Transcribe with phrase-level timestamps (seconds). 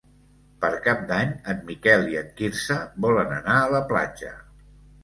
[0.63, 4.35] Per Cap d'Any en Miquel i en Quirze volen anar a la platja.